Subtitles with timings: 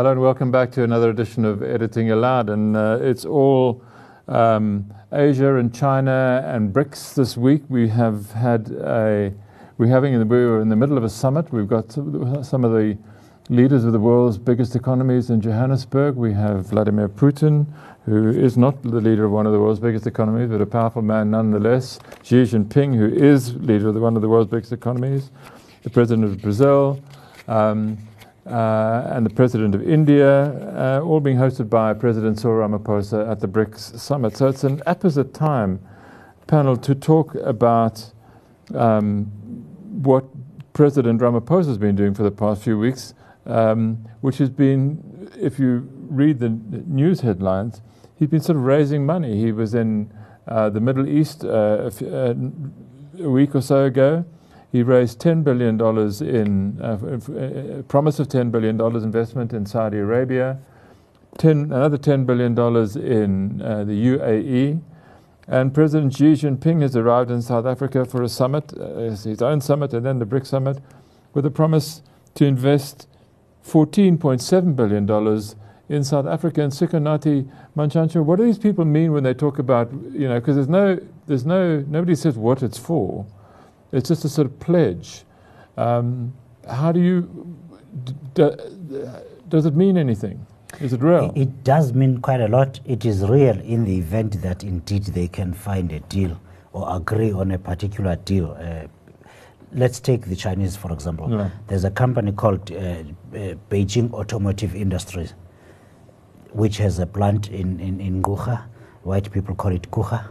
[0.00, 2.48] Hello and welcome back to another edition of Editing Allowed.
[2.48, 3.84] And uh, it's all
[4.28, 7.62] um, Asia and China and BRICS this week.
[7.68, 9.30] We have had a,
[9.76, 11.52] we're having, we were in the middle of a summit.
[11.52, 12.96] We've got some of the
[13.50, 16.16] leaders of the world's biggest economies in Johannesburg.
[16.16, 17.66] We have Vladimir Putin,
[18.06, 21.02] who is not the leader of one of the world's biggest economies, but a powerful
[21.02, 21.98] man nonetheless.
[22.22, 25.30] Xi Jinping, who is leader of one of the world's biggest economies.
[25.82, 27.02] The president of Brazil.
[27.48, 27.98] Um,
[28.50, 33.48] and the President of India, uh, all being hosted by President Cyril Ramaphosa at the
[33.48, 34.36] BRICS summit.
[34.36, 35.80] So it's an apposite time
[36.46, 38.12] panel to talk about
[38.74, 39.26] um,
[40.02, 40.24] what
[40.72, 43.14] President Ramaphosa has been doing for the past few weeks,
[43.46, 47.82] um, which has been, if you read the news headlines,
[48.16, 49.40] he's been sort of raising money.
[49.40, 50.12] He was in
[50.48, 52.36] uh, the Middle East uh, a,
[53.20, 54.24] a week or so ago.
[54.72, 55.80] He raised $10 billion
[56.22, 60.58] in, uh, uh, promise of $10 billion investment in Saudi Arabia,
[61.38, 64.80] 10, another $10 billion in uh, the UAE.
[65.48, 69.60] And President Xi Jinping has arrived in South Africa for a summit, uh, his own
[69.60, 70.78] summit, and then the BRICS summit,
[71.34, 72.02] with a promise
[72.34, 73.08] to invest
[73.66, 75.42] $14.7 billion
[75.88, 76.62] in South Africa.
[76.62, 80.54] And Sikonathi Mantshantsho, what do these people mean when they talk about, you know, because
[80.54, 83.26] there's no, there's no, nobody says what it's for.
[83.92, 85.24] It's just a sort of pledge.
[85.76, 86.32] Um,
[86.68, 87.56] how do you,
[88.34, 88.50] d-
[89.48, 90.46] does it mean anything?
[90.80, 91.32] Is it real?
[91.34, 92.80] It, does mean quite a lot.
[92.84, 96.40] It is real in the event that indeed they can find a deal
[96.72, 98.56] or agree on a particular deal.
[98.60, 98.86] Uh,
[99.72, 101.28] let's take the Chinese, for example.
[101.30, 101.50] Yeah.
[101.66, 103.02] There's a company called uh, uh,
[103.68, 105.34] Beijing Automotive Industries,
[106.52, 108.62] which has a plant in, in, in Ngqura.
[109.02, 110.28] White people call it Coega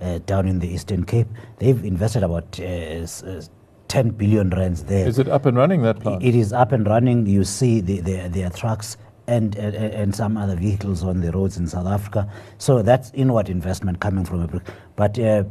[0.00, 1.28] uh, down in the Eastern Cape.
[1.58, 3.42] They've invested about uh, uh
[3.88, 5.06] 10 billion rands there.
[5.08, 6.22] Is it up and running, that plant?
[6.22, 7.26] It is up and running.
[7.26, 11.56] You see the, the, their trucks and, uh, and some other vehicles on the roads
[11.56, 12.30] in South Africa.
[12.58, 14.62] So that's inward investment coming from a
[14.96, 15.44] But uh,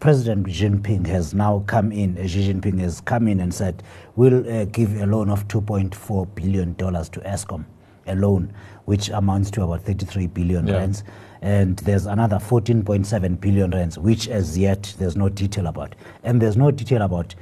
[0.00, 3.82] President Jinping has now come in, uh, Xi Jinping has come in and said,
[4.16, 7.64] we'll uh, give a loan of $2.4 billion to Eskom,
[8.06, 8.52] a loan
[8.86, 10.76] which amounts to about 33 billion yeah.
[10.76, 11.04] rands
[11.42, 15.94] and there's another 14.7 billion rands, which as yet there's no detail about.
[16.22, 17.34] And there's no detail about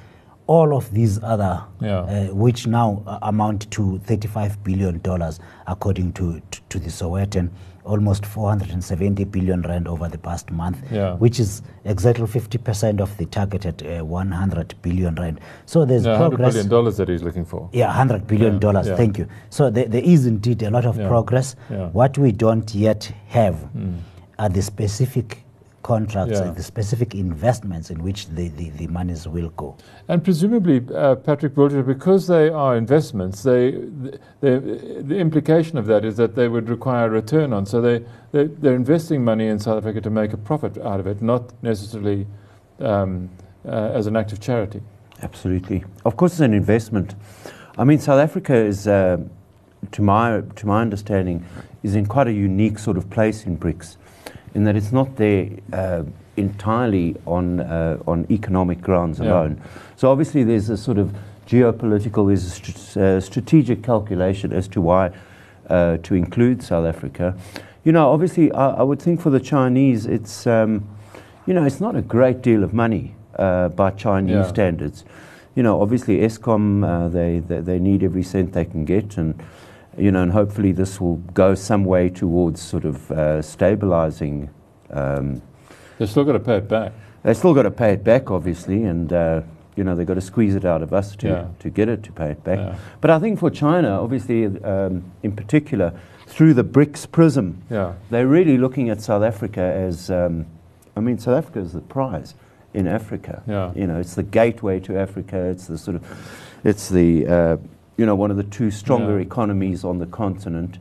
[0.47, 1.99] all of these other, yeah.
[2.01, 7.51] uh, which now uh, amount to 35 billion dollars, according to, to, the Sowetan
[7.89, 11.15] almost 470 billion rand over the past month, yeah.
[11.15, 15.41] which is exactly 50% of the targeted uh, 100 billion rand.
[15.65, 16.39] So there's yeah, progress.
[16.39, 17.71] 100 billion dollars that he's looking for.
[17.73, 18.89] Yeah, 100 billion dollars.
[18.89, 19.27] Yeah, Thank you.
[19.51, 21.57] So there, there is indeed a lot of progress.
[21.69, 23.99] What we don't yet have mm.
[24.39, 25.45] are the specific
[25.89, 26.45] contracts yeah.
[26.45, 29.75] and the specific investments in which the, the, the monies will go.
[30.09, 33.71] And presumably, uh, Patrick Bulger, because they are investments, they,
[34.43, 34.59] they,
[35.13, 37.65] the implication of that is that they would require a return on.
[37.65, 41.07] So they, they, they're investing money in South Africa to make a profit out of
[41.07, 42.27] it, not necessarily
[42.81, 43.31] um,
[43.65, 44.83] uh, as an act of charity.
[45.23, 45.85] Absolutely.
[46.05, 47.15] Of course, it's an investment.
[47.79, 49.17] I mean, South Africa is, uh,
[49.93, 51.47] to, my, to my understanding,
[51.83, 53.97] is in quite a unique sort of place in BRICS
[54.55, 56.03] in that it's not there uh,
[56.37, 59.27] entirely on, uh, on economic grounds yeah.
[59.27, 59.61] alone.
[59.97, 61.15] So obviously there's a sort of
[61.47, 65.11] geopolitical, there's a st- uh, strategic calculation as to why
[65.69, 67.37] uh, to include South Africa.
[67.85, 70.89] You know, obviously I, I would think for the Chinese it's, um,
[71.47, 74.47] you know, it's not a great deal of money uh, by Chinese yeah.
[74.47, 75.05] standards.
[75.55, 79.35] You know, obviously Eskom, uh, they, they, they need every cent they can get and
[79.99, 84.51] you know, and hopefully this will go some way towards sort of uh, stabilizing.
[84.91, 85.43] Um,
[85.99, 86.93] they've still got to pay it back.
[87.23, 89.43] They've still got to pay it back, obviously, and uh,
[89.77, 91.49] you know they've got to squeeze it out of us to yeah.
[91.59, 92.59] to get it to pay it back.
[92.59, 92.79] Yeah.
[93.01, 95.93] But I think for China, obviously, um, in particular,
[96.29, 97.95] through the BRICS prism, yeah.
[98.11, 100.47] they're really looking at South Africa as, um,
[100.95, 102.35] I mean, South Africa is the prize
[102.75, 103.43] in Africa.
[103.47, 103.73] Yeah.
[103.75, 105.39] You know, it's the gateway to Africa.
[105.39, 107.57] It's the sort of, it's the uh,
[107.99, 109.27] you know, one of the two stronger yeah.
[109.27, 110.79] economies on the continent.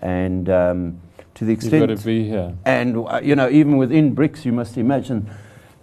[0.00, 1.00] And um,
[1.34, 1.74] to the extent.
[1.74, 2.54] You've got to be here.
[2.64, 5.28] And, uh, you know, even within BRICS, you must imagine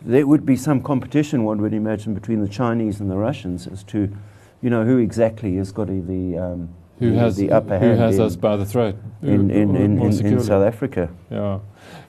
[0.01, 3.83] there would be some competition, one would imagine, between the Chinese and the Russians as
[3.85, 4.15] to,
[4.61, 6.37] you know, who exactly has got the.
[6.37, 7.99] Um, who has the upper who hand?
[7.99, 8.95] Who has us by the throat?
[9.21, 11.09] In, in, in, in, in South Africa.
[11.29, 11.59] Yeah.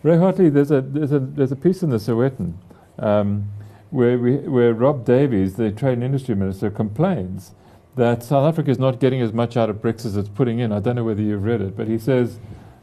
[0.05, 2.55] Ray Hartley, there's a, there's a, there's a piece in the Sowetan
[3.00, 3.50] um,
[3.90, 7.52] where, we, where Rob Davies, the Trade and Industry Minister, complains
[7.97, 10.71] that South Africa is not getting as much out of BRICS as it's putting in.
[10.71, 12.39] I don't know whether you've read it, but he says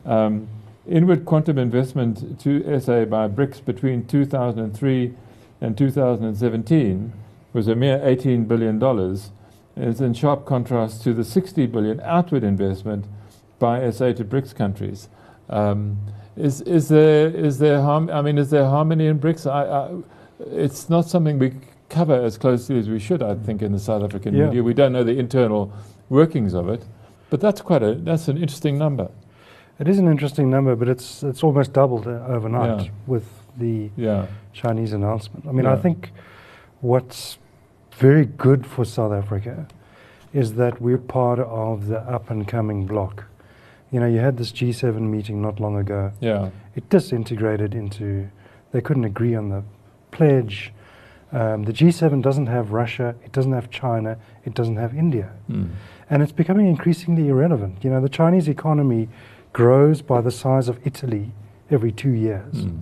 [0.06, 0.48] um,
[0.90, 5.14] inward quantum investment to SA by BRICS between 2003
[5.62, 7.14] and 2017
[7.54, 8.82] was a mere $18 billion.
[9.78, 13.06] It's in sharp contrast to the 60 billion outward investment
[13.60, 15.10] by SA to BRICS countries.
[15.50, 15.98] Um,
[16.36, 18.10] is is there is there harm?
[18.10, 19.46] I mean, is there harmony in BRICS?
[19.46, 21.54] I, I, it's not something we
[21.94, 23.22] cover as closely as we should.
[23.22, 24.46] I think in the South African Yeah.
[24.48, 25.72] media, we don't know the internal
[26.10, 26.84] workings of it,
[27.30, 29.08] but that's quite a that's an interesting number.
[29.80, 32.92] It is an interesting number, but it's it's almost doubled uh, overnight Yeah.
[33.08, 33.26] with
[33.58, 35.46] the Yeah, Chinese announcement.
[35.48, 36.12] I mean, I think
[36.82, 37.38] what's
[38.08, 39.68] very good for South Africa
[40.34, 43.24] is that we're part of the up and coming bloc.
[43.92, 46.12] You know, you had this G7 meeting not long ago.
[46.20, 48.28] yeah, It disintegrated into,
[48.72, 49.62] they couldn't agree on the
[50.10, 50.74] pledge.
[51.34, 55.32] Um, the G7 doesn't have Russia, it doesn't have China, it doesn't have India.
[55.50, 55.70] mm.
[56.10, 57.84] And it's becoming increasingly irrelevant.
[57.84, 59.10] You know, the Chinese economy
[59.52, 61.32] grows by the size of Italy
[61.72, 62.54] every two years.
[62.54, 62.82] Mm.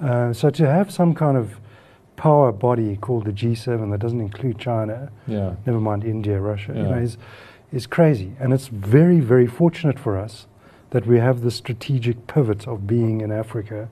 [0.00, 1.58] Uh, so to have some kind of
[2.16, 6.82] power body called the G7 that doesn't include China, yeah, never mind India, Russia, you
[6.82, 7.16] know, is
[7.72, 8.32] is crazy.
[8.38, 10.46] And it's very, very fortunate for us
[10.90, 13.88] that we have the strategic pivot of being in Africa,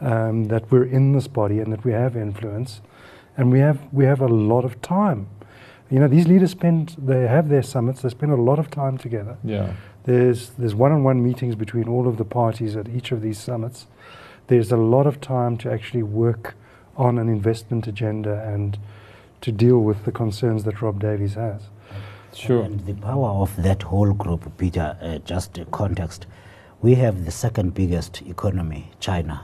[0.00, 2.80] um, that we're in this body and that we have influence,
[3.36, 5.28] and we have we have a lot of time.
[5.90, 8.96] You know, these leaders spend they have their summits, they spend a lot of time
[8.98, 9.36] together.
[9.44, 9.72] yeah,
[10.04, 13.86] There's there's one-on-one meetings between all of the parties at each of these summits.
[14.46, 16.54] There's a lot of time to actually work
[16.96, 18.78] on an investment agenda and
[19.40, 21.62] to deal with the concerns that Rob Davies has.
[22.34, 22.62] sure.
[22.62, 26.26] And the power of that whole group, Peter, uh, just a context.
[26.82, 29.42] We have the second biggest economy, China,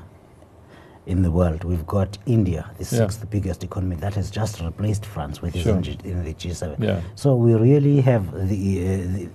[1.07, 1.65] in the world.
[1.65, 2.99] We've got India, the Yeah.
[3.07, 5.79] sixth biggest economy, that has just replaced France, which Sure.
[5.79, 6.77] is in, the G7.
[6.83, 7.01] Yeah.
[7.15, 9.29] So we really have the, uh, the,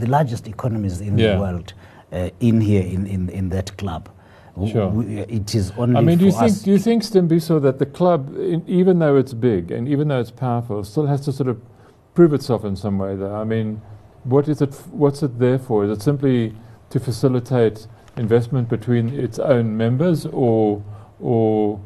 [0.00, 1.34] the largest economies in Yeah.
[1.34, 1.74] the world
[2.12, 4.08] uh, in here, in, in, in that club.
[4.68, 4.88] Sure.
[4.88, 7.86] we- it is only I mean, do you think do you think Sthembiso that the
[7.86, 11.48] club, in, even though it's big and even though it's powerful, still has to sort
[11.48, 11.56] of
[12.14, 13.16] prove itself in some way?
[13.16, 13.80] Though, I mean,
[14.22, 14.68] what is it?
[14.68, 15.84] f- What's it there for?
[15.84, 16.54] Is it simply
[16.90, 20.82] to facilitate investment between its own members, or
[21.20, 21.80] or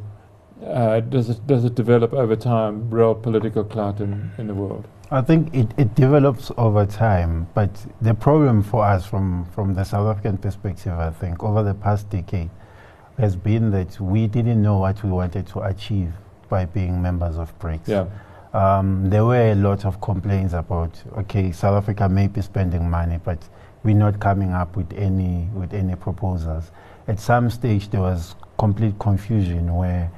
[0.67, 4.87] uh, does it does it develop over time real political clout in, in the world?
[5.11, 7.71] I think it, it develops over time, but
[8.03, 12.11] the problem for us from, from the South African perspective, I think, over the past
[12.11, 12.51] decade,
[13.17, 16.13] has been that we didn't know what we wanted to achieve
[16.51, 17.89] by being members of BRICS.
[17.89, 18.07] Yeah,
[18.53, 23.19] Um, there were a lot of complaints about, okay, South Africa may be spending money,
[23.25, 23.39] but
[23.89, 26.71] we're not coming up with any, with any proposals.
[27.07, 30.11] At some stage, there was complete confusion where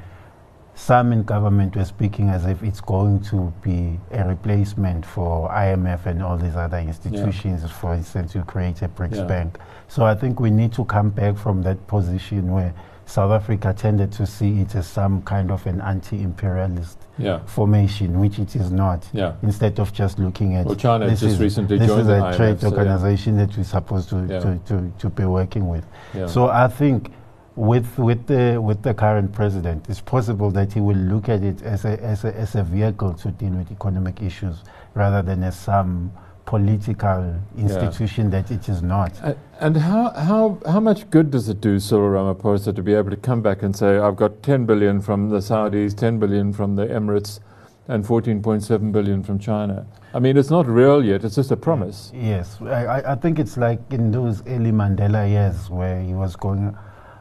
[0.75, 6.06] some in government were speaking as if it's going to be a replacement for IMF
[6.06, 9.25] and all these other institutions, for instance, to create a BRICS Yeah.
[9.26, 9.58] bank.
[9.87, 12.75] So I think we need to come back from that position where
[13.11, 18.39] South Africa tended to see it as some kind of an anti-imperialist yeah, formation, which
[18.39, 19.05] it is not.
[19.12, 19.35] yeah.
[19.43, 22.29] Instead of just looking at Well, China this just is, recently this joined is the
[22.29, 22.73] a trade so yeah.
[22.79, 25.85] organization that we're supposed to, to, to, to be working with.
[26.29, 27.11] So I think
[27.57, 31.63] with with the with the current president, it's possible that he will look at it
[31.63, 34.63] as a as a, as a vehicle to deal with economic issues
[34.95, 36.13] rather than as some
[36.55, 39.12] political institution that it is not.
[39.23, 43.11] A- And how, how, how much good does it do Cyril Ramaphosa to be able
[43.11, 46.75] to come back and say, I've got 10 billion from the Saudis, 10 billion from
[46.75, 47.38] the Emirates,
[47.87, 49.86] and 14.7 billion from China?
[50.13, 52.10] I mean, it's not real yet, it's just a promise.
[52.13, 56.34] Yes, I, I- I think it's like in those early Mandela years where he was
[56.34, 56.77] going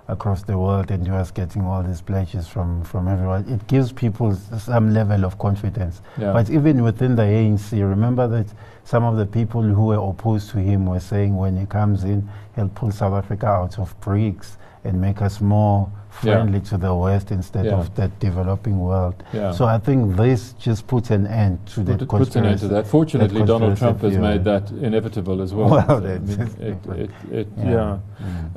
[0.10, 3.48] across the world and he was getting all these pledges from, from everyone.
[3.48, 6.02] It gives people some level of confidence.
[6.18, 6.34] Yeah.
[6.34, 8.48] But even within the ANC, remember that
[8.84, 12.28] some of the people who were opposed to him were saying when he comes in,
[12.56, 15.90] he'll pull South Africa out of BRICS and make us more
[16.24, 16.38] Yeah.
[16.42, 17.76] friendly to the West instead Yeah.
[17.80, 19.16] of that developing world.
[19.32, 19.52] Yeah.
[19.52, 22.68] So I think this just puts an end to that Put- puts an end to
[22.70, 22.88] that.
[22.88, 25.70] Fortunately, Donald conspiracy Trump has made that inevitable as well.
[25.70, 27.64] Well, I mean, it, it, it, Yeah.
[27.72, 27.98] yeah.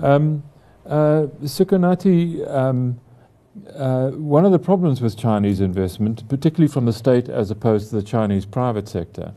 [0.01, 0.05] Mm.
[0.05, 0.43] Um,
[0.87, 3.01] uh, Sikonathi, um,
[3.75, 7.97] uh, one of the problems with Chinese investment, particularly from the state as opposed to
[7.97, 9.35] the Chinese private sector,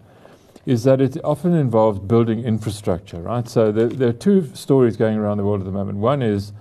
[0.66, 3.48] is that it often involves building infrastructure, right?
[3.48, 6.00] So there, there are two stories going around the world at the moment.
[6.00, 6.54] One is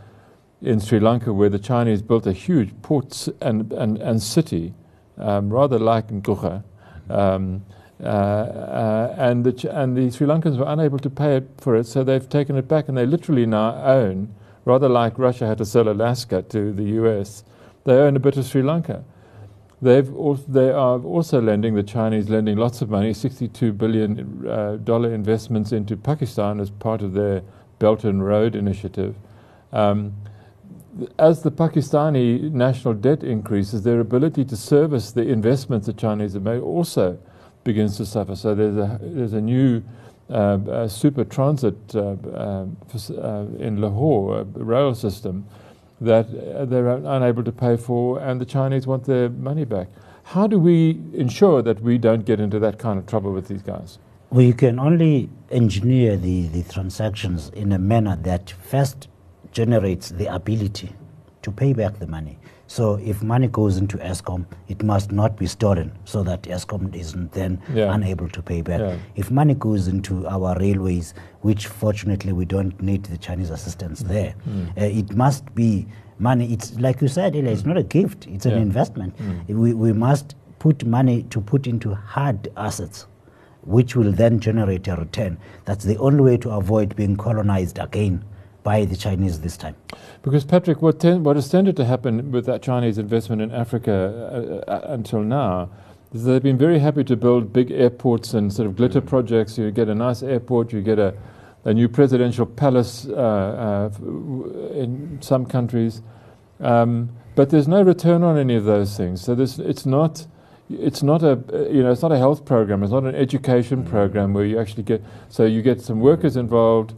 [0.61, 4.75] in Sri Lanka, where the Chinese built a huge port and, and, and city,
[5.19, 6.63] um, rather like Ngqura.
[7.09, 7.65] Um,
[8.03, 11.87] uh, uh, and, the and the Sri Lankans were unable to pay it for it,
[11.87, 14.35] so they've taken it back and they literally now own,
[14.65, 17.45] rather like Russia had to sell Alaska to the US,
[17.85, 19.05] they own a bit of Sri Lanka.
[19.83, 20.11] They've
[20.49, 25.73] they are also lending, the Chinese lending lots of money, $62 billion uh, dollar investments
[25.73, 27.43] into Pakistan as part of their
[27.79, 29.15] Belt and Road initiative.
[29.73, 30.15] Um,
[31.19, 36.45] as the Pakistani national debt increases, their ability to service the investments the Chinese have
[36.45, 37.19] made also
[37.65, 38.37] begins to suffer.
[38.37, 39.83] So there's a, there's a new
[40.31, 42.77] uh, a super transit uh, um,
[43.11, 45.47] uh, in Lahore, rail system
[46.01, 49.89] that uh, they're unable to pay for, and the Chinese want their money back.
[50.25, 53.63] How do we ensure that we don't get into that kind of trouble with these
[53.63, 53.99] guys?
[54.31, 59.09] We can only engineer the, the transactions in a manner that first
[59.53, 60.93] generates the ability
[61.45, 62.39] to pay back the money.
[62.67, 67.33] So if money goes into Eskom, it must not be stolen so that Eskom isn't
[67.33, 67.95] then Yeah.
[67.95, 68.81] unable to pay back.
[68.81, 68.97] Yeah.
[69.15, 74.09] If money goes into our railways, which fortunately we don't need the Chinese assistance Mm.
[74.09, 74.35] there,
[74.79, 75.87] uh, it must be
[76.19, 76.53] money.
[76.53, 78.53] It's like you said earlier, it's not a gift, it's Yeah.
[78.53, 78.57] Mm.
[78.57, 79.15] an investment.
[79.49, 83.07] We, we must put money to put into hard assets
[83.67, 85.39] which will then generate a return.
[85.65, 88.23] That's the only way to avoid being colonized again
[88.65, 89.77] by the Chinese this time.
[90.23, 94.65] Because Patrick, what ten, what has tended to happen with that Chinese investment in Africa
[94.67, 95.71] uh, uh, until now
[96.13, 99.59] is they've been very happy to build big airports and sort of glitter projects.
[99.59, 101.15] You get a nice airport, you get a,
[101.65, 103.91] a new presidential palace uh, uh,
[104.73, 106.01] in some countries,
[106.61, 109.21] um, but there's no return on any of those things.
[109.21, 110.27] So this, it's not.
[110.71, 111.39] It's not a
[111.71, 112.83] you know it's not a health program.
[112.83, 116.95] It's not an education program where you actually get so you get some workers involved.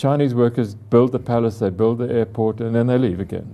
[0.00, 3.46] Chinese workers build the palace, they build the airport, and then they leave again.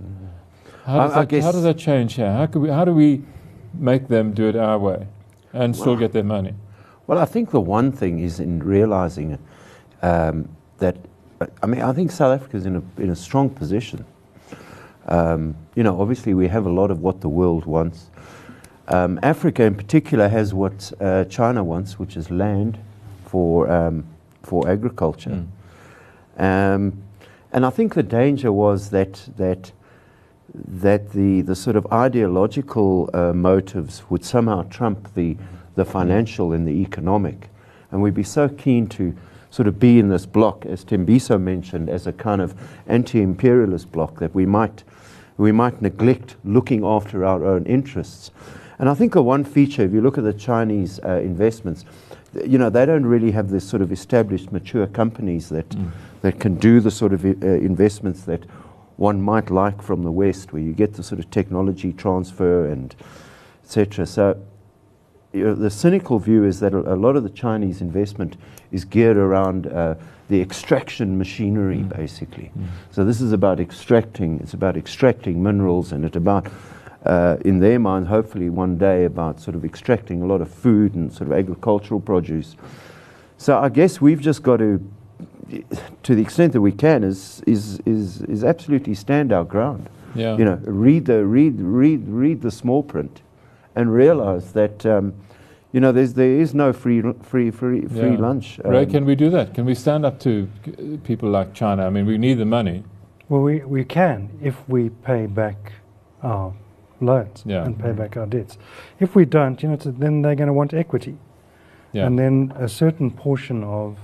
[0.85, 2.31] How does, I that, how does that change here?
[2.31, 3.21] How, we, how do we
[3.73, 5.07] make them do it our way
[5.51, 6.53] and still Well- get their money?
[7.05, 9.39] Well, I think the one thing is in realizing
[10.01, 10.49] um,
[10.79, 10.97] that,
[11.63, 14.03] I mean, I think South Africa is in a, in a strong position.
[15.07, 18.09] Um, you know, obviously, we have a lot of what the world wants.
[18.89, 22.77] Um, Africa, in particular, has what uh, China wants, which is land
[23.25, 24.05] for, um,
[24.43, 25.29] for agriculture.
[25.29, 25.47] Mm.
[26.37, 27.03] Um,
[27.51, 29.71] and I think the danger was that that
[30.53, 35.37] that the, the sort of ideological uh, motives would somehow trump the
[35.75, 37.49] the financial and the economic,
[37.91, 39.15] and we'd be so keen to
[39.49, 42.53] sort of be in this block, as Tembiso mentioned, as a kind of
[42.87, 44.83] anti-imperialist block that we might
[45.37, 48.31] we might neglect looking after our own interests.
[48.79, 51.85] And I think the one feature, if you look at the Chinese uh, investments,
[52.45, 55.75] you know, they don't really have this sort of established, mature companies that
[56.21, 58.43] that can do the sort of uh, investments that
[58.97, 62.95] one might like from the West, where you get the sort of technology transfer and
[63.63, 64.05] etc.
[64.05, 64.41] So
[65.33, 68.37] you know, the cynical view is that a, lot of the Chinese investment
[68.71, 69.95] is geared around uh,
[70.29, 72.51] the extraction machinery, basically.
[72.91, 74.39] So this is about extracting.
[74.39, 76.47] It's about extracting minerals, and it's about,
[77.05, 80.95] uh, in their mind, hopefully one day, about sort of extracting a lot of food
[80.95, 82.55] and sort of agricultural produce.
[83.37, 84.83] So I guess we've just got to,
[86.03, 89.89] to the extent that we can, is is is, is absolutely stand our ground.
[90.15, 90.37] Yeah.
[90.37, 93.21] You know, read the read read read the small print,
[93.75, 94.85] and realize that.
[94.85, 95.13] Um,
[95.73, 98.17] you know, there's, there is no free, free, free, free Yeah.
[98.17, 98.57] lunch.
[98.63, 99.53] Ray, Um, can we do that?
[99.53, 100.47] Can we stand up to
[101.03, 101.85] people like China?
[101.85, 102.83] I mean, we need the money.
[103.27, 105.73] Well, we, we can if we pay back
[106.23, 106.53] our
[107.01, 107.65] loans Yeah.
[107.65, 108.57] and pay back our debts.
[109.01, 111.17] If we don't, you know, then they're going to want equity.
[111.91, 112.07] Yeah.
[112.07, 113.97] And then a certain portion of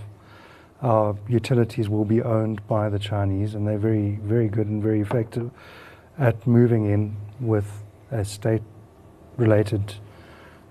[0.83, 4.99] our utilities will be owned by the Chinese, and they're very, very good and very
[4.99, 5.49] effective
[6.19, 9.95] at moving in with a state-related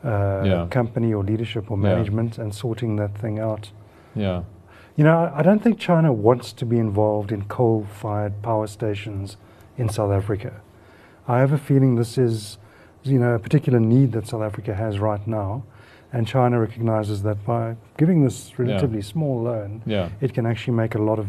[0.04, 0.66] uh, Yeah.
[0.68, 1.82] company or leadership or Yeah.
[1.94, 3.70] management and sorting that thing out.
[4.14, 4.42] yeah.
[4.96, 9.36] You know, I- I don't think China wants to be involved in coal-fired power stations
[9.78, 10.52] in South Africa.
[11.26, 12.58] I have a feeling this is,
[13.04, 15.62] you know, a particular need that South Africa has right now,
[16.12, 20.10] and China recognizes that by giving this relatively small loan, Yeah.
[20.20, 21.26] it can actually make a lot of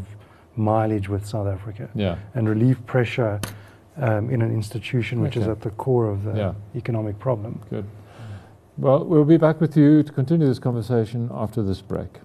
[0.56, 2.18] mileage with South Africa Yeah.
[2.36, 3.40] and relieve pressure
[3.98, 6.54] um, in an institution which is at the core of the Yeah.
[6.76, 7.60] economic problem.
[7.70, 7.86] Good.
[8.78, 12.20] Well, we'll be back with you to continue this conversation after this break.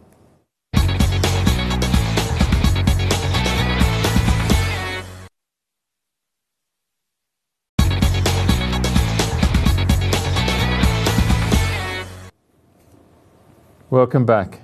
[13.90, 14.60] Welcome back.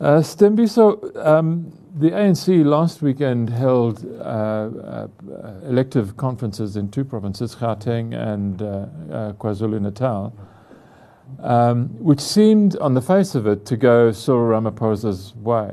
[0.00, 5.08] Uh, Sthembiso, um, the ANC last weekend held uh, uh,
[5.62, 10.36] elective conferences in two provinces, Gauteng and uh, uh, KwaZulu Natal,
[11.38, 15.70] um, which seemed, on the face of it, to go Cyril Ramaphosa's way.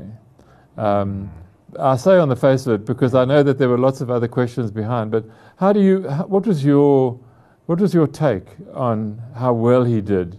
[0.78, 1.32] Um,
[1.80, 4.12] I say on the face of it because I know that there were lots of
[4.12, 5.10] other questions behind.
[5.10, 5.26] But
[5.58, 6.02] how do you?
[6.28, 7.20] What was your
[7.66, 8.46] what was your take
[8.76, 10.38] on how well he did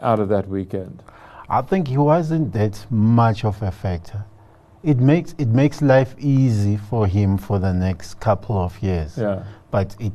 [0.00, 1.04] out of that weekend?
[1.52, 4.24] I think he wasn't that much of a factor.
[4.82, 9.18] It makes it makes life easy for him for the next couple of years.
[9.18, 9.44] Yeah.
[9.70, 10.12] But it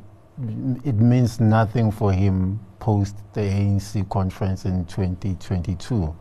[0.83, 6.15] it means nothing for him post the ANC conference in 2022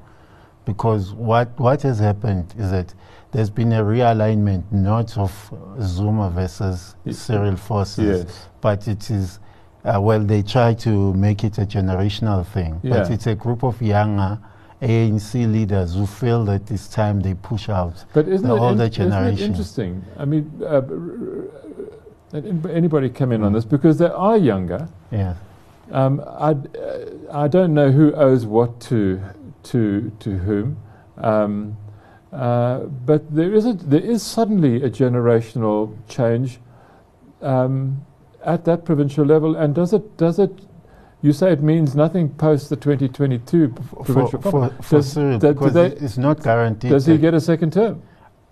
[0.66, 2.92] because what, what has happened is that
[3.32, 5.32] there's been a realignment not of
[5.80, 8.48] Zuma versus Cyril forces, Yes.
[8.60, 9.38] but it is,
[9.84, 12.80] uh, well, they try to make it a generational thing.
[12.82, 14.38] But it's a group of younger
[14.82, 18.84] ANC leaders who feel that it's time they push out But isn't, the it, older
[18.84, 19.46] in- isn't it generation.
[19.50, 20.04] interesting?
[20.18, 24.88] I mean, uh, b- r- r- anybody come in on this because they are younger.
[25.10, 25.34] Yeah.
[25.92, 26.56] Um, I, uh,
[27.32, 29.20] I don't know who owes what to
[29.64, 30.76] to to whom,
[31.18, 31.76] um,
[32.32, 36.58] uh, but there is a, there is suddenly a generational change
[37.40, 38.04] um,
[38.44, 39.54] at that provincial level.
[39.56, 40.50] And does it does it?
[41.26, 44.40] You say it means nothing post the 2022 For, provincial.
[44.40, 44.86] for, conference.
[44.86, 46.92] for Does- Cyril, do- do because they- it's not guaranteed.
[46.92, 48.00] Does he get a second term?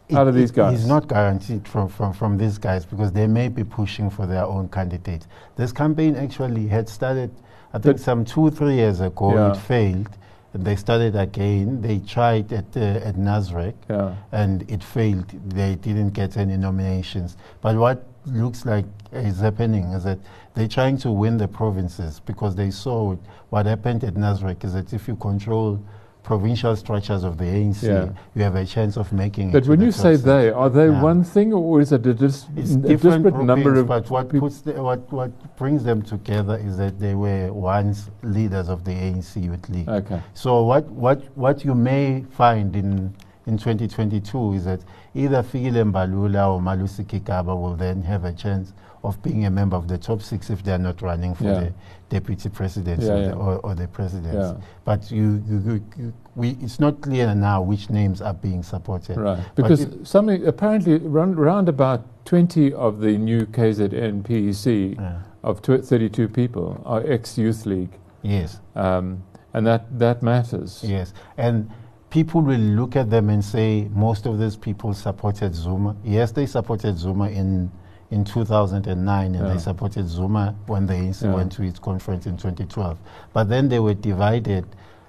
[0.08, 0.78] it- out of these guys?
[0.80, 4.44] He's not guaranteed from, from, from these guys because they may be pushing for their
[4.44, 5.28] own candidates.
[5.54, 7.30] This campaign actually had started,
[7.72, 9.32] I think, But- some two, three years ago.
[9.34, 9.50] Yeah.
[9.52, 10.08] It failed.
[10.52, 11.80] And they started again.
[11.80, 14.14] They tried at, uh, at Nasrec Yeah.
[14.32, 15.28] and it failed.
[15.48, 17.36] They didn't get any nominations.
[17.60, 20.18] But what looks like is happening is that
[20.54, 23.16] they're trying to win the provinces because they saw
[23.50, 25.80] what happened at Nasrec is that if you control
[26.22, 28.08] provincial structures of the ANC, Yeah.
[28.34, 29.52] you have a chance of making it.
[29.52, 31.02] But when you say they, are they Yeah.
[31.02, 34.30] one thing or is it a, dis- it's a different disparate number of but what
[34.30, 38.92] puts the, what what brings them together is that they were once leaders of the
[38.92, 39.86] ANC Youth League.
[39.88, 40.20] Okay.
[40.32, 43.14] So what, what, what you may find in,
[43.46, 44.80] in 2022 is that
[45.14, 48.72] either Fikile Mbalula or Malusi Gigaba will then have a chance
[49.02, 51.60] of being a member of the top six if they are not running for Yeah.
[51.60, 51.72] the
[52.08, 53.28] deputy president Yeah, or, yeah.
[53.28, 54.60] The, or, or the.
[54.84, 59.18] But you, you, you, we, it's not clear now which names are being supported.
[59.18, 59.38] Right.
[59.54, 66.28] Because something apparently round, round about 20 of the new KZN PEC of tw- 32
[66.28, 67.98] people are ex Youth League.
[68.22, 68.60] Yes.
[68.74, 69.22] Um,
[69.52, 70.82] and that, that matters.
[70.82, 71.70] Yes, and
[72.14, 75.96] people will look at them and say most of these people supported Zuma.
[76.04, 77.72] Yes, they supported Zuma in
[78.10, 79.52] in 2009, and Yeah.
[79.52, 81.34] they supported Zuma when they Yeah.
[81.34, 82.98] went to its conference in 2012.
[83.32, 84.64] But then they were divided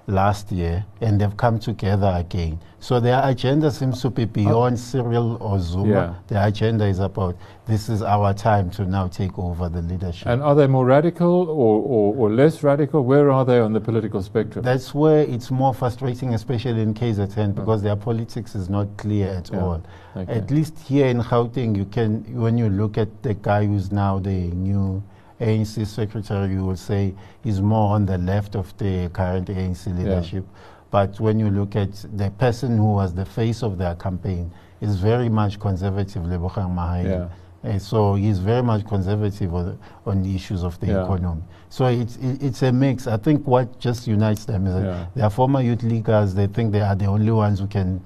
[0.08, 2.60] last year, and they've come together again.
[2.80, 4.78] So their agenda seems to be beyond oh.
[4.78, 5.89] Cyril or Zuma.
[5.89, 6.13] Yeah.
[6.28, 10.28] Their agenda is about this is our time to now take over the leadership.
[10.28, 13.04] And are they more radical or, or, or less radical?
[13.04, 14.63] Where are they on the political spectrum?
[14.63, 17.56] That's where it's more frustrating, especially in KZN, mm.
[17.56, 19.62] because their politics is not clear at Yeah.
[19.62, 19.82] all.
[20.15, 20.32] Okay.
[20.32, 24.20] At least here in Gauteng, you can, when you look at the guy who's now
[24.20, 25.02] the new
[25.39, 30.45] ANC secretary, you will say is more on the left of the current ANC leadership.
[30.91, 34.95] But when you look at the person who was the face of their campaign, is
[34.98, 37.30] very much conservative, Lebogang Maile.
[37.63, 37.71] Yeah.
[37.76, 41.04] Uh, so he's very much conservative on, on the issues of the Yeah.
[41.04, 41.41] economy.
[41.69, 43.08] So it's it, it's a mix.
[43.08, 45.06] I think what just unites them is that Yeah.
[45.15, 46.36] they are former youth leaguers.
[46.36, 48.02] They think they are the only ones who can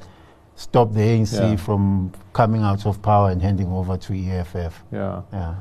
[0.55, 1.55] stop the ANC Yeah.
[1.57, 4.83] from coming out of power and handing over to EFF.
[4.91, 5.21] yeah.
[5.33, 5.55] Yeah.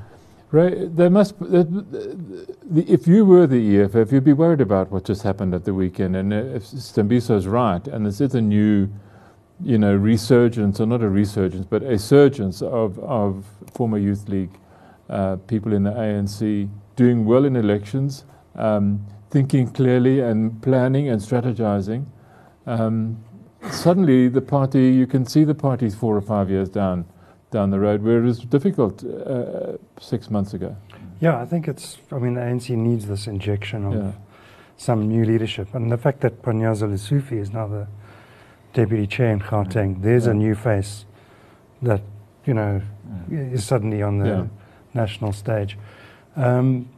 [0.51, 1.39] Ray, there must.
[1.39, 5.75] The, if you were the EFF, you'd be worried about what just happened at the
[5.75, 6.17] weekend.
[6.17, 8.89] And uh, if Sthembiso's right, and this is a new,
[9.63, 14.59] you know, resurgence, or not a resurgence, but a surgence of, of former youth league
[15.11, 21.21] uh, people in the ANC doing well in elections, um, thinking clearly and planning and
[21.21, 22.07] strategizing.
[22.67, 23.23] Um,
[23.71, 27.05] suddenly, the party you can see the party's four or five years down
[27.51, 30.77] down the road, where it was difficult uh, six months ago.
[31.21, 31.99] Yeah, I think it's.
[32.13, 34.13] I mean, the ANC needs this injection of Yeah.
[34.77, 37.87] some new leadership, and the fact that Panyaza Lesufi is now the
[38.75, 40.33] deputy chair in Gauteng, there's Yeah.
[40.33, 41.05] a new face
[41.83, 42.03] that
[42.45, 42.81] you know
[43.31, 44.45] is suddenly on the Yeah.
[44.95, 45.79] national stage.
[46.37, 46.89] Um,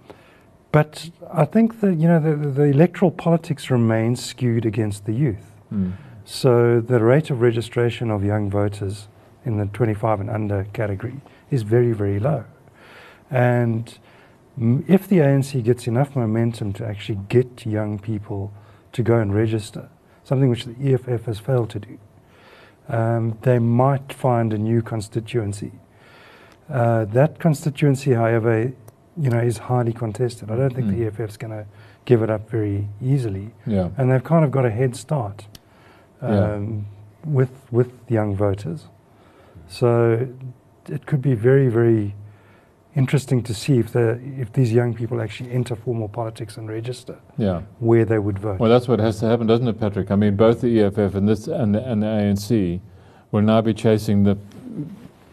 [0.72, 5.54] but I think that you know the, the electoral politics remains skewed against the youth.
[5.72, 5.92] Mm.
[6.24, 9.08] So the rate of registration of young voters
[9.44, 12.44] in the 25 and under category is very, very low.
[13.30, 13.96] And
[14.88, 18.52] if the ANC gets enough momentum to actually get young people
[18.92, 19.88] to go and register,
[20.24, 21.98] something which the EFF has failed to do,
[22.88, 25.72] um, they might find a new constituency.
[26.68, 28.72] Uh, that constituency, however,
[29.16, 30.50] you know, is highly contested.
[30.50, 30.96] I don't think Mm.
[30.96, 31.66] the EFF is going to
[32.04, 33.90] give it up very easily Yeah.
[33.96, 35.46] and they've kind of got a head start
[36.22, 36.54] Yeah.
[36.54, 36.86] um,
[37.24, 38.88] with with young voters.
[39.70, 40.26] So
[40.88, 42.14] it could be very very
[42.96, 47.16] interesting to see if the if these young people actually enter formal politics and register
[47.38, 47.62] Yeah.
[47.78, 48.58] where they would vote.
[48.58, 50.10] Well, that's what has to happen, doesn't it, Patrick?
[50.10, 52.80] I mean, both the EFF and this and the, and the ANC
[53.30, 54.36] will now be chasing the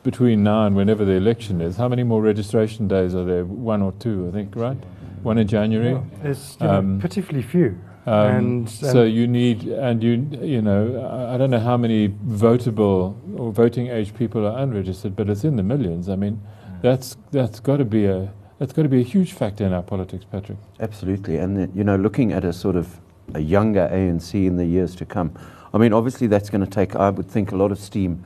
[0.04, 1.76] between now and whenever the election is.
[1.78, 3.44] How many more registration days are there?
[3.44, 4.78] One or two, I think, right?
[5.24, 5.94] One in January.
[5.94, 7.76] Yeah, it's know, Um, pitifully few.
[8.08, 11.76] Um, And- so and- you need, and you, you know, I, I don't know how
[11.76, 16.08] many votable or voting age people are unregistered, but it's in the millions.
[16.08, 16.40] I mean,
[16.82, 19.84] that's that's got to be a that's got to be a huge factor in our
[19.84, 20.58] politics, Patrick.
[20.80, 22.88] Absolutely, and uh, you know, looking at a sort of
[23.34, 25.32] a younger ANC in the years to come.
[25.74, 28.24] I mean, obviously, that's going to take, I would think, a lot of steam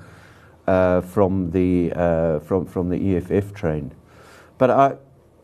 [0.68, 3.92] uh, from the uh, from from the EFF train.
[4.60, 4.96] But I,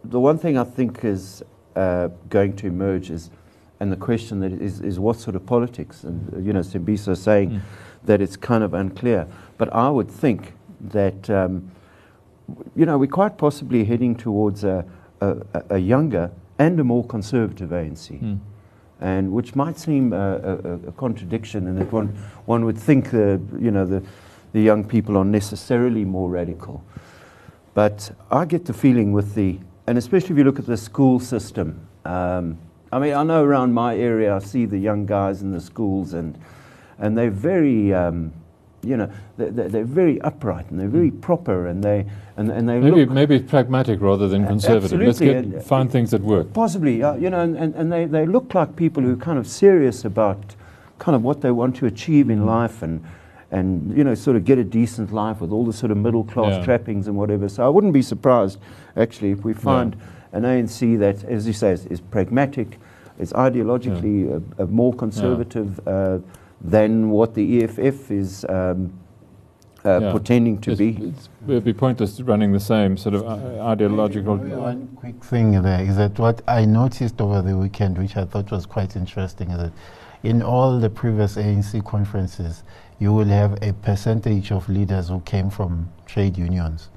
[0.03, 1.41] the one thing I think is
[1.75, 3.31] uh, going to emerge is,
[3.79, 6.03] and the question that is, is what sort of politics?
[6.03, 7.61] And uh, you know, Sthembiso saying Mm.
[8.05, 9.27] that it's kind of unclear.
[9.57, 10.53] But I would think
[10.91, 11.29] that.
[11.29, 11.71] Um,
[12.77, 14.85] you know, we're quite possibly heading towards a,
[15.19, 15.35] a,
[15.69, 18.39] a- younger and a more conservative ANC, Mm.
[19.01, 22.07] and which might seem a, a, a contradiction, in that one
[22.45, 24.01] one would think the you know the
[24.53, 26.81] the young people are necessarily more radical,
[27.73, 31.19] but I get the feeling with the and especially if you look at the school
[31.19, 31.81] system.
[32.05, 32.57] Um,
[32.91, 36.13] I mean, I know around my area, I see the young guys in the schools,
[36.13, 36.37] and
[36.99, 37.93] and they're very.
[37.93, 38.33] Um,
[38.83, 42.05] you know, they're, they're very upright and they're very proper and they
[42.37, 45.01] and, and they Maybe look maybe pragmatic rather than conservative.
[45.01, 46.53] Let's get find things that work.
[46.53, 49.47] Possibly, uh, you know, and, and, they, they look like people who are kind of
[49.47, 50.55] serious about
[50.99, 53.03] kind of what they want to achieve in life and,
[53.51, 56.23] and you know, sort of get a decent life with all the sort of middle
[56.23, 56.63] class Yeah.
[56.65, 57.49] trappings and whatever.
[57.49, 58.59] So I wouldn't be surprised,
[58.95, 59.95] actually, if we find
[60.37, 62.79] an ANC that, as you say, is, is pragmatic,
[63.19, 66.19] is ideologically uh, uh, more conservative uh,
[66.61, 68.93] than what the EFF is um,
[69.85, 70.11] uh, Yeah.
[70.11, 70.89] pretending to It's- be.
[71.07, 74.37] it's- it would be pointless running the same sort of uh, ideological.
[74.37, 78.51] One quick thing there is that what I noticed over the weekend, which I thought
[78.51, 79.71] was quite interesting, is that
[80.23, 82.63] in all the previous ANC conferences,
[82.99, 86.89] you will have a percentage of leaders who came from trade unions.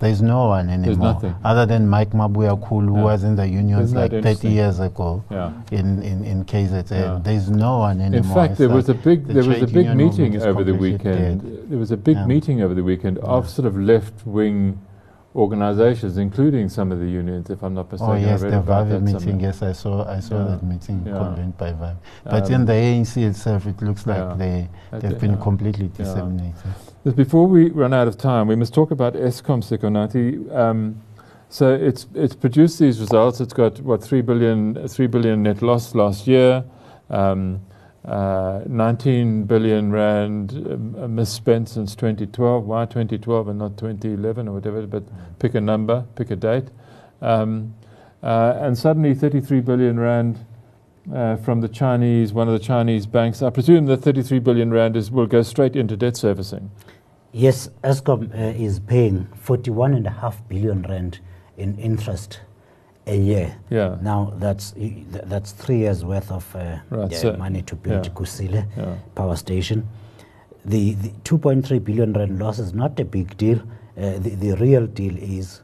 [0.00, 1.34] There's no one anymore, There's nothing.
[1.44, 3.04] other than Mike Mabuya Kulu, who Yeah.
[3.04, 5.50] was in the unions like 30 years ago Yeah.
[5.72, 6.90] in, in, in KZN.
[6.90, 7.18] Yeah.
[7.22, 8.18] There's no one anymore.
[8.18, 11.42] In fact, there was a big the there was a big meeting over the weekend.
[11.42, 11.68] dead.
[11.70, 14.78] There was a big meeting over the weekend of sort of left wing
[15.38, 18.14] organizations, including some of the unions, if I'm not mistaken.
[18.14, 19.20] Oh yes, the that meeting.
[19.20, 19.40] somewhere.
[19.46, 20.04] Yes, I saw.
[20.16, 20.44] I saw Yeah.
[20.50, 21.18] that meeting Yeah.
[21.18, 21.96] convened by Vavi.
[22.24, 24.34] But Um, in the ANC itself, it looks like yeah.
[24.42, 24.68] they
[25.00, 26.72] they've been completely disseminated.
[27.16, 30.26] Before we run out of time, we must talk about Eskom Sikonathi.
[30.54, 30.96] Um,
[31.48, 33.40] so it's it's produced these results.
[33.40, 36.64] It's got what three billion three billion net loss last year,
[37.10, 37.60] um,
[38.04, 42.64] uh, 19 billion rand um, misspent since 2012.
[42.64, 44.86] Why 2012 and not 2011 or whatever?
[44.86, 45.04] But
[45.38, 46.68] pick a number, pick a date,
[47.20, 47.74] um,
[48.22, 50.44] uh, and suddenly 33 billion rand.
[51.14, 53.40] Uh, from the Chinese, one of the Chinese banks.
[53.40, 56.70] I presume the 33 billion rand is, will go straight into debt servicing.
[57.32, 61.20] Yes, Eskom uh, is paying 41.5 billion rand
[61.56, 62.40] in interest
[63.08, 63.56] a year.
[63.70, 63.96] Yeah.
[64.02, 68.12] Now that's that's three years worth of uh, Right, so- money to build yeah.
[68.12, 68.94] Kusile Yeah.
[69.14, 69.88] power station.
[70.64, 73.58] The, the 2.3 billion rand loss is not a big deal.
[73.96, 75.62] Uh, the, the real deal is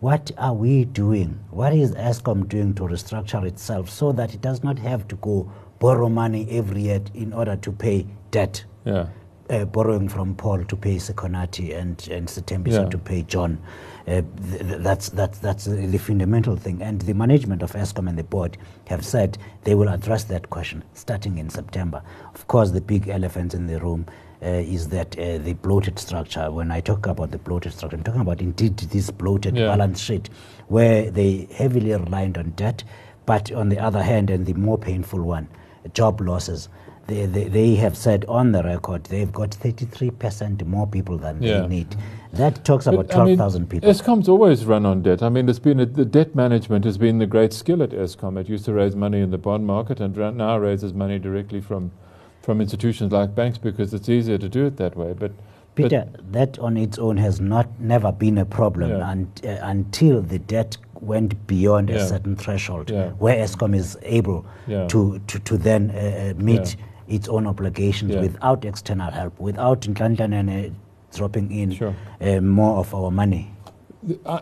[0.00, 1.40] what are we doing?
[1.50, 5.50] What is Eskom doing to restructure itself so that it does not have to go
[5.80, 8.64] borrow money every year in order to pay debt?
[8.84, 9.06] Yeah.
[9.50, 12.88] Uh, borrowing from Paul to pay Sikonathi and and Sthembiso Yeah.
[12.90, 13.58] to pay John.
[14.06, 16.80] Uh, th- th- that's that's that's the fundamental thing.
[16.80, 20.84] And the management of Eskom and the board have said they will address that question
[20.94, 22.02] starting in September.
[22.34, 24.06] Of course, the big elephant in the room.
[24.44, 26.50] Uh, is that uh, the bloated structure?
[26.50, 29.66] When I talk about the bloated structure, I'm talking about indeed this bloated Yeah.
[29.66, 30.30] balance sheet,
[30.68, 32.82] where they heavily reliant on debt,
[33.26, 35.46] but on the other hand, and the more painful one,
[35.94, 36.68] job losses.
[37.06, 41.60] They, they, they have said on the record they've got 33% more people than Yeah.
[41.62, 41.96] they need.
[42.32, 43.90] That talks about But, I mean, 12,000 people.
[43.90, 45.22] Eskom's always run on debt.
[45.22, 48.38] I mean, it's been a, the debt management has been the great skill at Eskom.
[48.40, 51.90] It used to raise money in the bond market and now raises money directly from
[52.40, 55.12] from institutions like banks because it's easier to do it that way.
[55.12, 55.30] But
[55.74, 59.10] but- Peter, that on its own has not never been a problem Yeah.
[59.10, 61.96] and, uh, until the debt went beyond Yeah.
[61.96, 66.76] a certain threshold, where Eskom is able to, to, to then uh, uh, meet
[67.08, 68.20] its own obligations Yeah.
[68.20, 70.70] without external help, without uh,
[71.14, 71.94] dropping in Sure.
[72.20, 73.50] uh, more of our money.
[74.26, 74.40] I,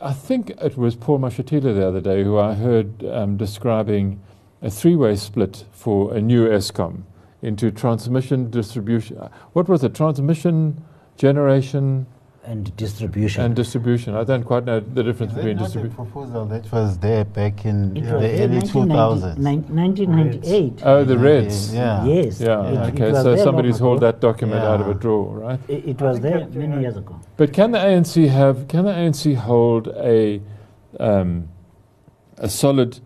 [0.00, 4.20] I- think it was Paul Mashatile the other day who I heard um, describing
[4.62, 7.02] a three-way split for a new Eskom
[7.42, 9.18] into transmission, distribution.
[9.52, 9.94] What was it?
[9.94, 10.82] Transmission,
[11.16, 12.06] generation,
[12.50, 13.44] And distribution.
[13.44, 14.14] and distribution.
[14.14, 15.96] I don't quite know the difference Is between not a distribution.
[15.96, 19.36] proposal that was there back in It the early 2000s?
[19.38, 20.82] 1998.
[20.82, 21.74] Oh, the Reds.
[21.74, 22.04] Yeah.
[22.06, 22.40] Yes.
[22.40, 22.62] Yeah.
[22.64, 23.12] It- it okay.
[23.12, 25.60] was So somebody's long hauled that document out of a drawer, right?
[25.68, 27.20] It, it was there many years ago.
[27.36, 28.66] But can the ANC have?
[28.66, 30.40] Can the ANC hold a
[30.98, 31.48] um,
[32.38, 32.98] a solid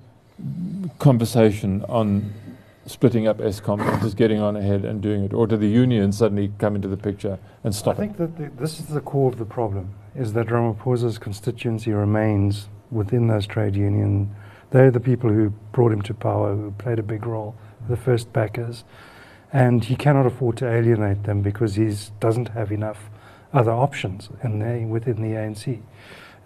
[1.00, 2.32] conversation on
[2.86, 5.32] splitting up Eskom and just getting on ahead and doing it?
[5.32, 7.98] Or do the unions suddenly come into the picture and stop it?
[7.98, 11.92] I think that the, this is the core of the problem, is that Ramaphosa's constituency
[11.92, 14.34] remains within those trade union.
[14.70, 17.54] They're the people who brought him to power, who played a big role,
[17.88, 18.84] the first backers.
[19.52, 23.10] And he cannot afford to alienate them because he doesn't have enough
[23.52, 25.80] other options in the, within the ANC.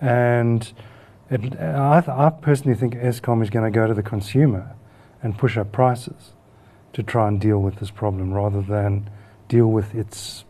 [0.00, 0.72] And
[1.30, 4.74] it, I, th- I personally think Eskom is going to go to the consumer
[5.22, 6.32] and push up prices
[6.92, 9.10] to try and deal with this problem rather than
[9.48, 10.44] deal with its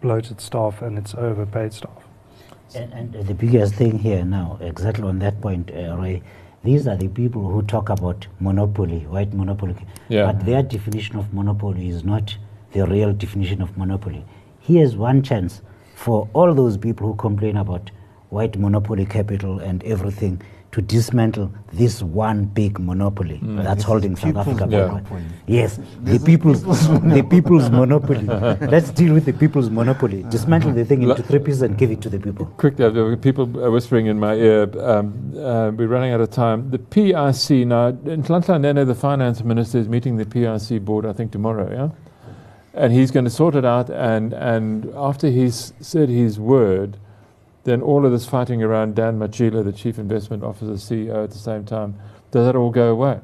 [0.00, 2.04] bloated staff and its overpaid staff.
[2.74, 6.22] And, and the biggest thing here now, exactly on that point, uh, Ray,
[6.64, 9.74] these are the people who talk about monopoly, white monopoly.
[10.08, 10.26] Yeah.
[10.26, 12.36] But their definition of monopoly is not
[12.72, 14.24] the real definition of monopoly.
[14.60, 15.60] Here's one chance
[15.94, 17.90] for all those people who complain about
[18.30, 20.40] white monopoly capital and everything
[20.72, 24.66] to dismantle this one big monopoly that's This holding South Africa.
[24.66, 24.88] Back.
[24.92, 25.22] monopoly.
[25.46, 28.22] Yes, the people's, the people's monopoly.
[28.74, 30.22] Let's deal with the people's monopoly.
[30.30, 32.46] Dismantle the thing into three pieces and give it to the people.
[32.56, 34.62] Quickly, there were people uh, whispering in my ear.
[34.80, 36.70] Um, uh, we're running out of time.
[36.70, 41.32] The PIC now, Nhlanhla Nene, the finance minister, is meeting the PIC board, I think,
[41.32, 41.70] tomorrow.
[41.70, 41.90] Yeah,
[42.72, 43.90] and he's going to sort it out.
[43.90, 46.96] And and after he's said his word,
[47.64, 51.38] then all of this fighting around Dan Matjila, the chief investment officer, CEO, at the
[51.38, 51.94] same time,
[52.30, 53.20] does that all go away?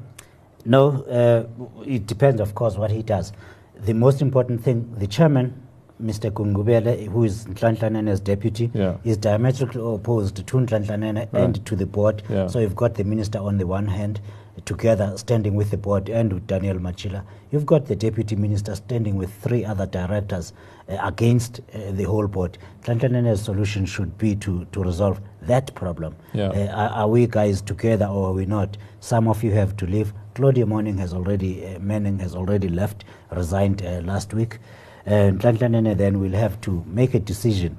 [0.65, 1.45] No, uh,
[1.85, 3.33] it depends, of course, what he does.
[3.75, 5.53] The most important thing, the chairman,
[6.01, 6.31] Mr.
[6.31, 8.95] Gungubele, who is Nhlanhla deputy, Yeah.
[9.03, 11.43] is diametrically opposed to Nhlanhla Right.
[11.43, 12.23] and to the board.
[12.29, 12.47] Yeah.
[12.47, 14.21] So you've got the minister on the one hand,
[14.65, 17.23] together standing with the board and with Daniel Matjila.
[17.51, 20.53] You've got the deputy minister standing with three other directors
[20.89, 22.57] against uh, the whole board.
[22.83, 26.15] Nhlanhla solution should be to, to resolve that problem.
[26.33, 26.49] Yeah.
[26.49, 28.77] Uh, are, are we guys together or are we not?
[28.99, 30.13] Some of you have to leave.
[30.33, 34.59] Claudia Morning has already, uh, Manning has already left, resigned uh, last week.
[35.05, 37.77] And Nhlanhla then will have to make a decision.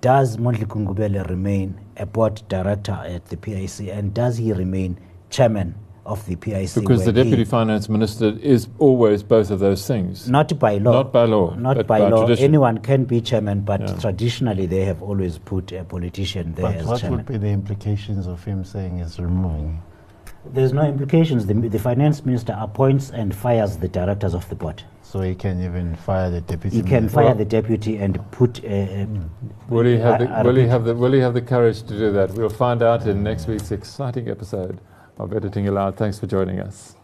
[0.00, 4.98] Does Mondli Gungubele remain a board director at the PIC and does he remain
[5.30, 5.74] chairman
[6.08, 6.74] of the PIC?
[6.74, 10.28] Because the when he- deputy finance minister is always both of those things.
[10.28, 10.92] not by law.
[10.92, 12.20] Not by law, Not by by law.
[12.26, 12.44] tradition.
[12.46, 13.94] Anyone can be chairman, but Yeah.
[14.04, 17.18] traditionally they have always put a politician there But as what chairman.
[17.18, 19.80] would be the implications of him saying he's removing?
[20.54, 21.46] There's no implications.
[21.46, 24.82] The, the finance minister appoints and fires the directors of the board.
[25.02, 26.76] So he can even fire the deputy.
[26.76, 27.14] He can minister.
[27.22, 28.62] fire the deputy and put.
[28.64, 29.06] Uh, uh,
[29.68, 31.82] Will he have I- the, I will he have the will he have the courage
[31.82, 32.30] to do that?
[32.34, 34.78] We'll find out in next week's exciting episode
[35.18, 35.96] of Editing Allowed.
[35.96, 36.97] Thanks for joining us.